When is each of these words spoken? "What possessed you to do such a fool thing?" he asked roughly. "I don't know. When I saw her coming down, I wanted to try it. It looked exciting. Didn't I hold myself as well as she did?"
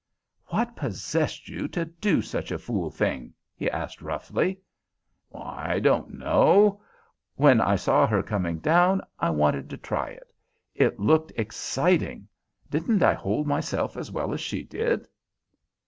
"What 0.47 0.75
possessed 0.75 1.47
you 1.47 1.67
to 1.67 1.85
do 1.85 2.23
such 2.23 2.51
a 2.51 2.57
fool 2.57 2.89
thing?" 2.89 3.35
he 3.55 3.69
asked 3.69 4.01
roughly. 4.01 4.59
"I 5.31 5.79
don't 5.79 6.15
know. 6.17 6.81
When 7.35 7.61
I 7.61 7.75
saw 7.75 8.07
her 8.07 8.23
coming 8.23 8.57
down, 8.57 9.03
I 9.19 9.29
wanted 9.29 9.69
to 9.69 9.77
try 9.77 10.07
it. 10.09 10.33
It 10.73 10.99
looked 10.99 11.33
exciting. 11.35 12.27
Didn't 12.67 13.03
I 13.03 13.13
hold 13.13 13.45
myself 13.45 13.95
as 13.95 14.11
well 14.11 14.33
as 14.33 14.41
she 14.41 14.63
did?" 14.63 15.07